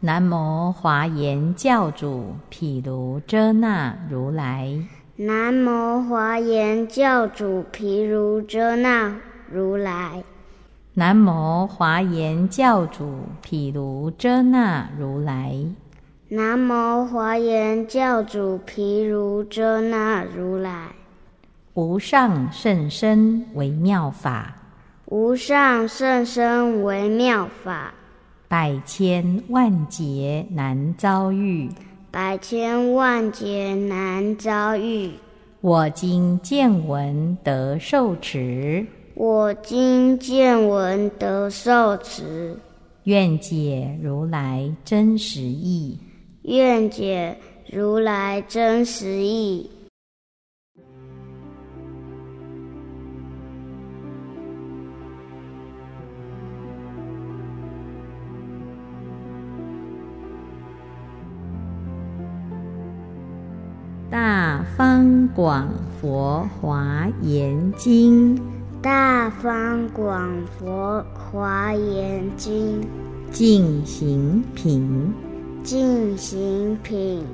[0.00, 4.70] 南无华严教主毗卢遮那如来。
[5.16, 9.16] 南无华严教主毗卢遮那
[9.50, 10.22] 如来。
[10.92, 15.54] 南无华严教主毗卢遮那如来。
[16.28, 20.88] 南无华严教主毗卢遮那如来，
[21.74, 24.56] 无上甚深微妙法，
[25.06, 27.94] 无上甚深微妙法，
[28.48, 31.68] 百千万劫难遭遇，
[32.12, 35.10] 百千万劫难遭遇。
[35.60, 42.56] 我今见闻得受持，我今见闻得受持，
[43.02, 45.98] 愿解如来真实义。
[46.42, 47.36] 愿解
[47.72, 49.68] 如来真实义。
[64.08, 65.68] 大方广
[66.00, 68.40] 佛华严经，
[68.80, 72.86] 大方广佛华严经，
[73.30, 75.12] 净行品。
[75.64, 77.24] 进行品，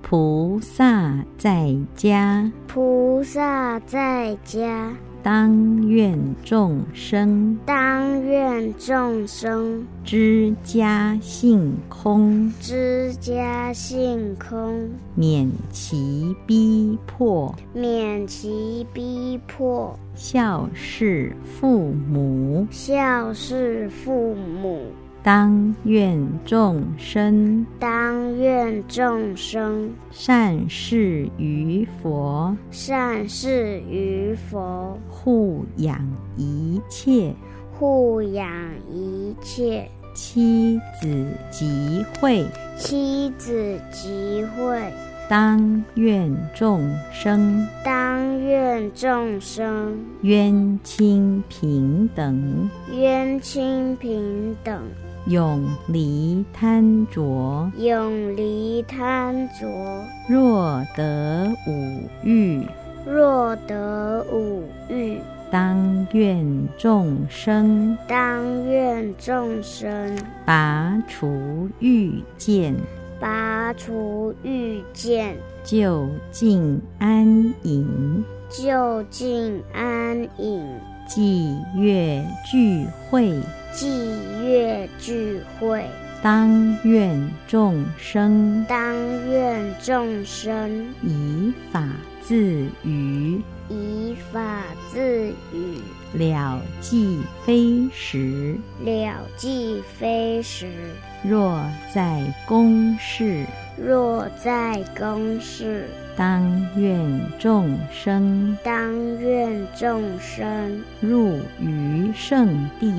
[0.00, 4.90] 菩萨在家，菩萨在家，
[5.24, 24.82] 当愿众生，当愿众生知家性空，知家性空，免其逼迫，免其逼迫，孝事父母，孝事父母。
[25.24, 35.98] 当愿众生，当愿众生善事于佛，善事于佛，护养
[36.36, 37.34] 一切，
[37.72, 38.46] 护养
[38.92, 42.44] 一切，妻子集会，
[42.76, 44.78] 妻子集会。
[45.26, 54.82] 当愿众生，当愿众生冤亲平等，冤亲平等。
[55.26, 59.66] 永离贪着，永离贪着。
[60.28, 62.62] 若得五欲，
[63.06, 65.18] 若得五欲，
[65.50, 70.14] 当愿众生，当愿众生。
[70.44, 72.74] 拔除欲见，
[73.18, 77.26] 拔除欲见，就近安
[77.62, 80.93] 隐，就近安隐。
[81.06, 83.38] 祭月聚会，
[83.72, 85.84] 祭月聚会，
[86.22, 86.50] 当
[86.82, 88.94] 愿众生，当
[89.28, 90.86] 愿众生。
[91.02, 91.86] 以法
[92.22, 92.34] 自
[92.82, 95.78] 娱，以法自娱，
[96.14, 100.66] 了即非时，了即非时。
[101.22, 101.62] 若
[101.94, 103.44] 在公室，
[103.76, 105.86] 若在公室。
[106.16, 110.80] 当愿众生，当愿众生。
[111.00, 112.92] 入于圣地，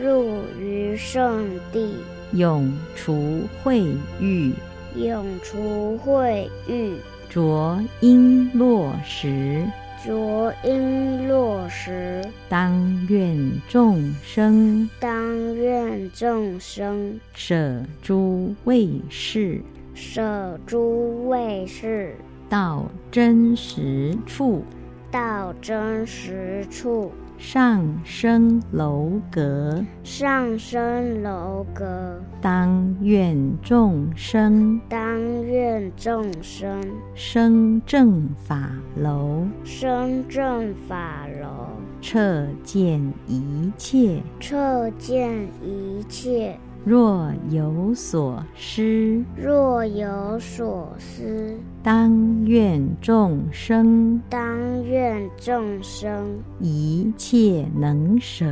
[0.00, 1.96] 入于圣地，
[2.32, 4.52] 永除秽欲，
[4.94, 6.94] 永除秽欲，
[7.28, 9.64] 着璎珞时，
[10.04, 13.36] 着璎珞时，当愿
[13.68, 17.18] 众生，当愿众生。
[17.34, 19.60] 舍诸卫士，
[19.94, 22.14] 舍诸卫士。
[22.48, 24.62] 到真实处，
[25.10, 36.78] 到真实处，上升楼阁，上升楼阁，当愿众生，当愿众生，
[37.14, 41.68] 生正法楼，生正法楼，
[42.02, 46.54] 彻见一切，彻见一切。
[46.84, 58.44] 若有所失，若有所失，当愿众生，当愿众生一切能舍，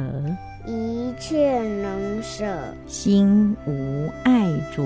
[0.65, 2.45] 一切能舍，
[2.87, 4.47] 心无爱
[4.77, 4.85] 着，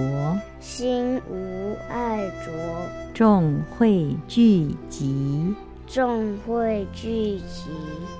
[0.58, 2.50] 心无爱着，
[3.12, 5.54] 众会聚集，
[5.86, 7.70] 众会聚集，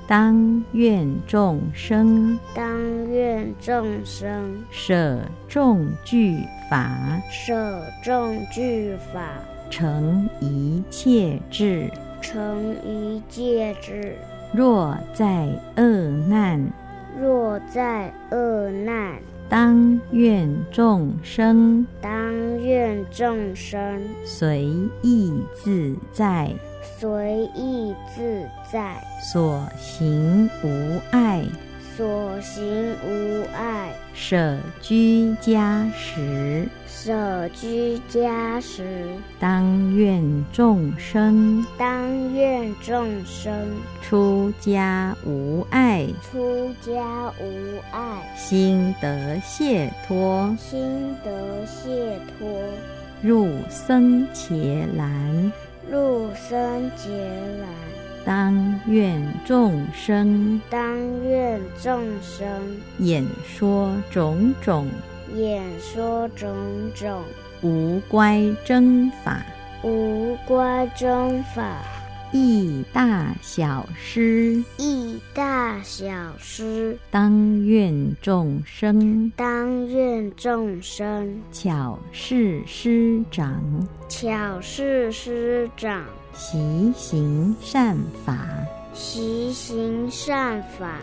[0.06, 2.38] 当愿众生。
[2.54, 4.62] 当愿众生。
[4.70, 5.18] 舍
[5.48, 6.38] 众具
[6.70, 6.90] 法，
[7.30, 9.28] 舍众具法，
[9.70, 11.90] 成一切智。
[12.20, 14.16] 成一切智。
[14.52, 15.82] 若在恶
[16.28, 16.64] 难，
[17.20, 19.18] 若在恶难，
[19.48, 21.86] 当愿众生。
[22.00, 22.12] 当
[22.62, 24.00] 愿众生。
[24.24, 24.64] 随
[25.02, 26.50] 意自在，
[26.98, 31.44] 随意自在，所行无碍。
[31.96, 39.06] 所行无碍，舍居家时，舍居家时，
[39.38, 40.20] 当愿
[40.52, 41.64] 众生。
[41.78, 43.54] 当愿众生。
[44.02, 52.48] 出家无碍，出家无碍，心得解脱，心得解脱，
[53.22, 55.52] 入僧伽蓝。
[55.90, 57.10] 入生劫
[57.60, 57.66] 来。
[58.24, 60.60] 当愿众生。
[60.70, 62.80] 当愿众生。
[62.98, 64.88] 演说种种。
[65.34, 66.54] 演说种
[66.94, 67.22] 种。
[67.62, 69.42] 无乖真法，
[69.82, 71.78] 无乖真法，
[72.36, 76.98] 亦大小师，一大小师。
[77.08, 83.62] 当愿众生当愿众生巧是师长，
[84.08, 86.04] 巧是师长，
[86.34, 87.96] 习行善
[88.26, 88.36] 法。
[88.92, 90.98] 习行善法。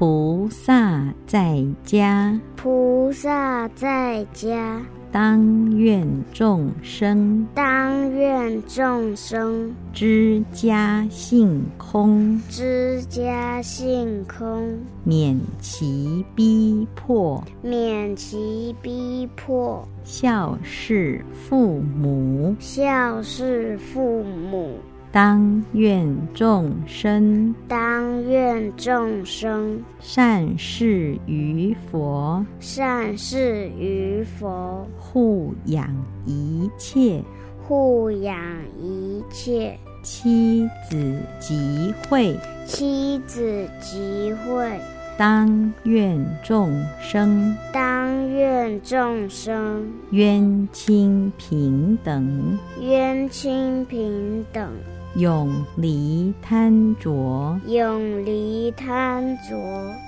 [0.00, 4.80] 菩萨在家，菩萨在家，
[5.12, 14.74] 当愿众生当愿众生知家性空，知家性空，
[15.04, 22.56] 免其逼迫，免其逼迫，孝事父母。
[22.58, 24.78] 孝事父母。
[25.12, 35.92] 当愿众生当愿众生善事于佛，善事于佛，护养
[36.26, 37.20] 一切
[37.66, 38.36] 护养
[38.78, 42.38] 一切妻子集会。
[42.64, 44.70] 妻子集会。
[45.18, 54.72] 当愿众生当愿众生冤亲平等，冤亲平等，
[55.16, 57.58] 永离贪着。
[57.66, 59.56] 永离贪着。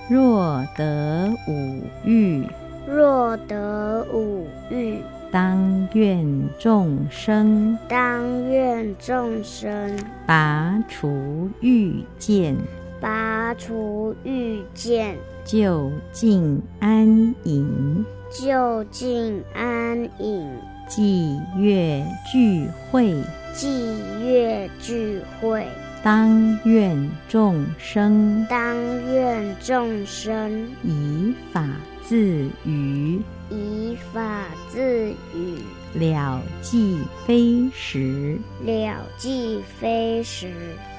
[0.08, 2.46] 若得五欲，
[2.86, 4.98] 若得五欲，
[5.30, 6.24] 当愿
[6.58, 12.56] 众生当愿众生拔除欲见，
[13.00, 18.04] 拔除欲见，就近安隐。
[18.30, 20.71] 就近安隐。
[20.88, 23.14] 祭月聚会，
[23.54, 25.66] 祭月聚会，
[26.02, 28.44] 当愿众生。
[28.50, 28.76] 当
[29.12, 30.68] 愿众生。
[30.82, 31.64] 以法
[32.02, 32.16] 自
[32.64, 35.58] 娱，以法自娱，
[35.94, 38.36] 了即非时。
[38.64, 40.50] 了即非时。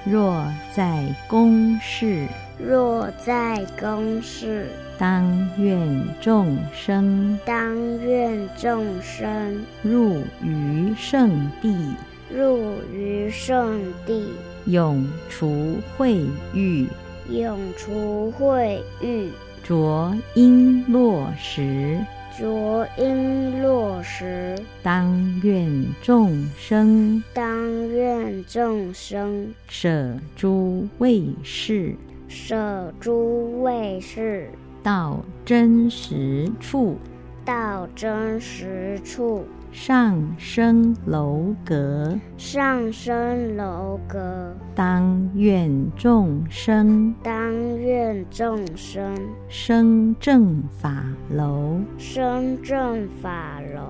[0.06, 2.26] 若在公事，
[2.58, 7.38] 若在公事，当愿众生。
[7.46, 9.62] 当愿众生。
[9.82, 11.94] 入于圣地，
[12.34, 14.28] 入于圣地，
[14.66, 16.88] 永除秽欲，
[17.30, 19.30] 永除秽欲，
[19.64, 22.00] 着音落实。
[22.36, 25.70] 着音落实，当愿
[26.02, 31.96] 众生当愿众生舍诸畏事，
[32.28, 34.50] 舍诸畏事，
[34.82, 36.98] 到真实处，
[37.46, 42.18] 到真实处，上升楼阁。
[42.38, 44.56] 上升楼阁。
[44.76, 49.16] 当愿众生当愿众生
[49.50, 53.82] 生正法楼，生正法楼，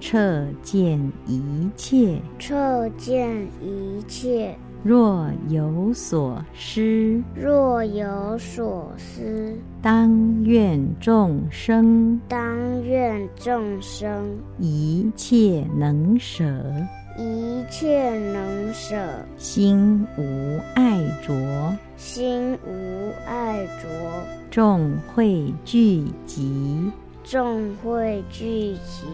[0.00, 2.20] 彻见一切。
[2.38, 4.56] 彻见一切。
[4.84, 16.44] 若有所失，若有所思，当愿众生当愿众生一切能舍，
[17.18, 18.96] 一切能舍，
[19.36, 21.34] 心无爱着。
[21.96, 23.88] 心无爱着。
[24.50, 26.80] 众会聚集，
[27.30, 29.04] 众会聚集，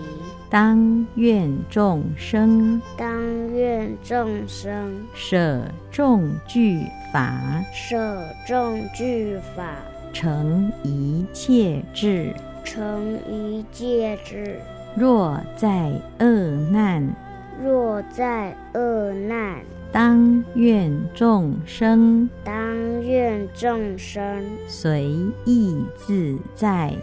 [0.49, 3.21] 当愿众生当
[3.53, 7.37] 愿众生舍众具法，
[7.73, 7.97] 舍
[8.47, 9.65] 众具法，
[10.13, 12.33] 成一切智。
[12.65, 14.61] 成一切智。
[14.97, 15.91] 若在
[16.21, 16.25] 恶
[16.71, 17.05] 难，
[17.65, 19.59] 若在恶难，
[19.91, 25.11] 当愿众生当愿众生随
[25.45, 26.95] 意自在，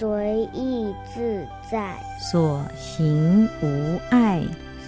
[0.00, 4.42] 随意自在，所行无碍，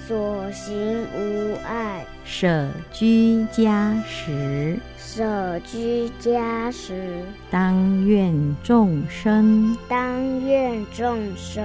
[0.09, 9.77] 所行无碍，舍居家时，舍居家时，当愿众生。
[9.87, 11.63] 当愿众生。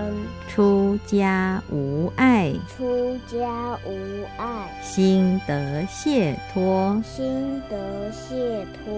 [0.49, 8.93] 出家无碍，出家无碍，心得解脱，心得解脱，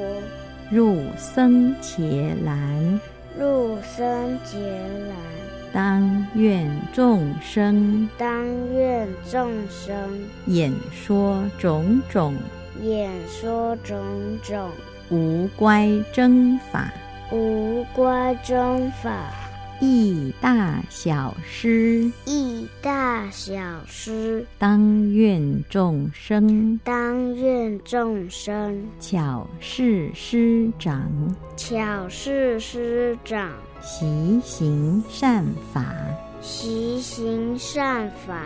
[0.72, 3.00] 入僧伽蓝。
[3.38, 5.18] 入深结兰。
[5.72, 8.10] 当愿众生。
[8.18, 10.28] 当愿众生。
[10.48, 12.36] 演说种种。
[12.82, 13.98] 演说种
[14.42, 14.72] 种。
[15.12, 16.92] 无乖真法，
[17.32, 19.32] 无乖真法，
[19.82, 23.58] 亦大小师，一大小
[23.88, 24.46] 师。
[24.58, 31.10] 当愿众生当愿众生巧是师长，
[31.56, 33.50] 巧是师长，
[33.82, 35.86] 习行善法。
[36.42, 38.42] 习行善法。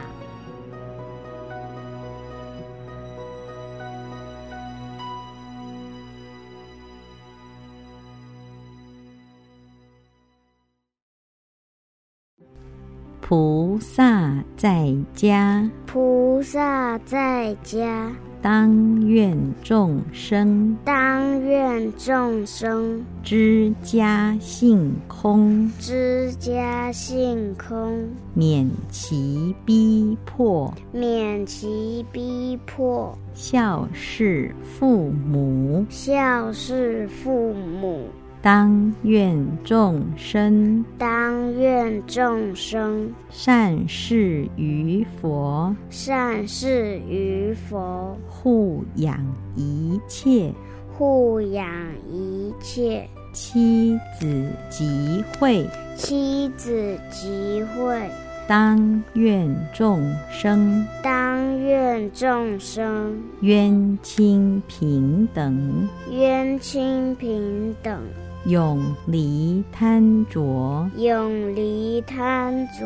[13.34, 18.12] 菩萨在家，菩萨在家，
[18.44, 35.84] 当愿众生当愿众生知家性空，知家性空，免其逼迫，免其逼迫，孝事父母。
[35.90, 38.04] 孝事父母。
[38.44, 49.18] 当愿众生当愿众生善事于佛，善事于佛，护养
[49.56, 50.54] 一切
[50.92, 51.66] 护养
[52.12, 55.66] 一切妻子集会。
[55.96, 57.98] 妻子集会。
[58.46, 68.02] 当愿众生当愿众生冤亲平等，冤亲平等，
[68.46, 70.90] 永离贪着。
[70.98, 72.86] 永离贪着。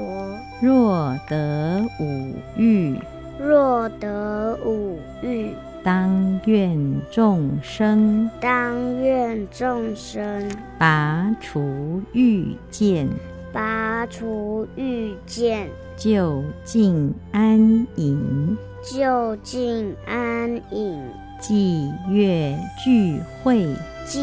[0.61, 2.99] 若得五欲，
[3.39, 5.51] 若得五欲，
[5.83, 6.77] 当愿
[7.11, 13.07] 众生当愿众生拔除欲见，
[13.51, 18.57] 拔除欲见，就近安隐。
[18.83, 20.99] 就近安隐。
[21.39, 23.67] 祭月聚会，
[24.07, 24.21] 祭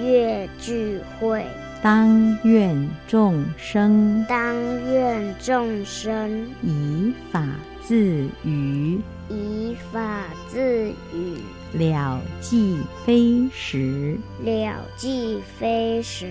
[0.00, 1.44] 月聚会，
[1.82, 4.24] 当愿众生。
[4.28, 4.54] 当
[4.92, 6.46] 愿众生。
[6.62, 7.44] 以法
[7.82, 7.96] 自
[8.44, 10.60] 娱，以法自
[11.12, 11.38] 娱，
[11.72, 14.16] 了即非时。
[14.44, 16.30] 了即非时。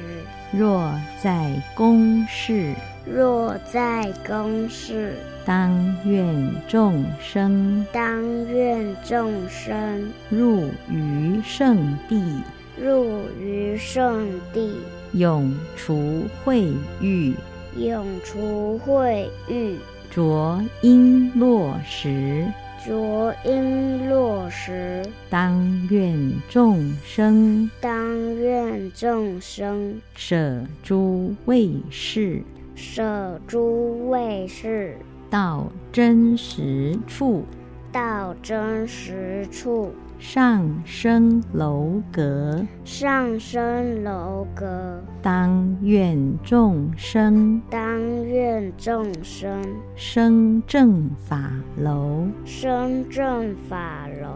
[0.54, 0.90] 若
[1.22, 2.74] 在公事，
[3.06, 7.86] 若在公事，当愿众生。
[7.92, 10.10] 当愿众生。
[10.30, 12.42] 入于圣地，
[12.82, 14.76] 入于圣地，
[15.14, 17.34] 永除秽欲，
[17.78, 19.78] 永除秽欲，
[20.10, 22.46] 着璎珞时。
[22.86, 27.72] 着璎珞时，当愿众生。
[27.80, 30.02] 当愿众生。
[30.16, 32.42] 舍诸畏事，
[32.76, 34.98] 舍诸畏事，
[35.30, 37.46] 到真实处，
[37.90, 39.94] 到真实处，
[40.26, 42.66] 上升楼阁。
[42.86, 45.04] 上升楼阁。
[45.22, 49.62] 当愿众生当愿众生
[49.98, 54.30] 生正法楼，生正法楼，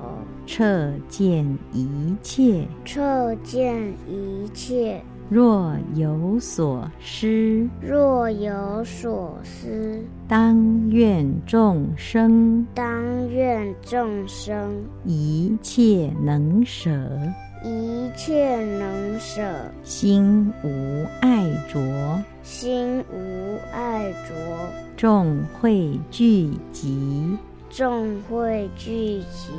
[0.46, 2.68] 彻见一切。
[2.84, 5.02] 彻见一切。
[5.30, 16.90] 若有所失，若有所思，当愿众生当愿众生一切能舍，
[17.62, 19.42] 一切能舍，
[19.84, 21.44] 心无爱
[21.74, 22.24] 着。
[22.42, 24.34] 心无爱着。
[24.96, 27.38] 众会聚集，
[27.78, 29.52] 众会聚集，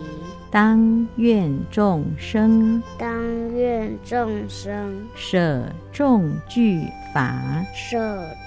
[0.51, 2.83] 当愿众生。
[2.99, 3.09] 当
[3.55, 5.07] 愿众生。
[5.15, 6.83] 舍众具
[7.15, 7.41] 法，
[7.73, 7.97] 舍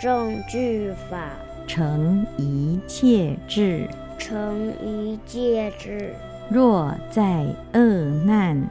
[0.02, 1.30] 众具法，
[1.66, 3.88] 成一切智。
[4.18, 6.14] 成一切智。
[6.50, 7.80] 若在恶
[8.26, 8.62] 难，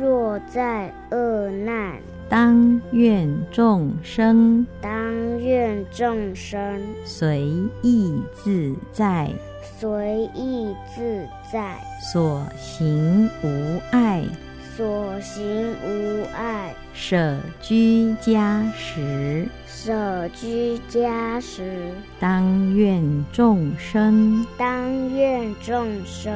[0.00, 1.96] 若在恶难，
[2.28, 4.64] 当愿众生。
[4.80, 4.92] 当
[5.40, 6.80] 愿众生。
[7.04, 7.40] 随
[7.82, 9.32] 意自在，
[9.78, 11.76] 随意自在，
[12.12, 14.24] 所行无碍，
[14.76, 23.02] 所行无碍，舍居家时，舍居家时，当愿
[23.32, 24.46] 众生。
[24.56, 26.32] 当愿众生。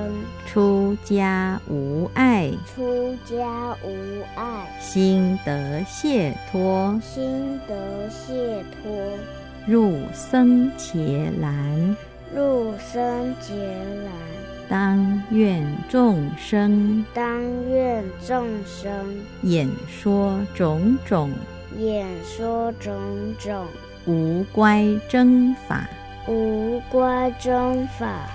[0.47, 9.19] 出家无碍，出家无碍，心得解脱，心得解脱，
[9.67, 11.97] 入僧伽蓝。
[12.35, 13.55] 入生劫
[14.05, 14.11] 来。
[14.69, 17.05] 当愿众生。
[17.15, 18.91] 当愿众生。
[19.43, 21.31] 演说种种。
[21.79, 22.95] 演说种
[23.39, 23.67] 种。
[24.07, 25.89] 无乖真法，
[26.27, 28.27] 无乖真法，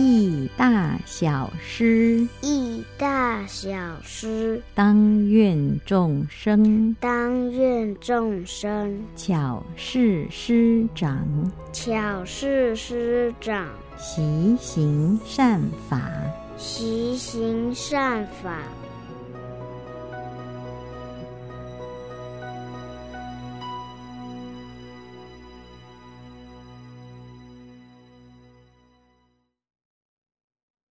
[0.00, 6.94] 亦大小师，一大小师，当愿众生。
[7.00, 8.96] 当愿众生。
[9.16, 11.26] 巧是师长，
[11.72, 13.66] 巧是师长，
[13.98, 16.00] 习行善法，
[16.56, 18.56] 习行善法，